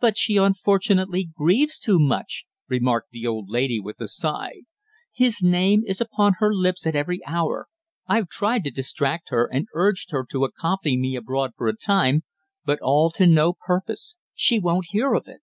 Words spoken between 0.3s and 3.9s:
unfortunately grieves too much," remarked the old lady